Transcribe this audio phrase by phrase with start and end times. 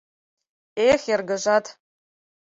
[0.89, 1.65] Эх, эргыжат...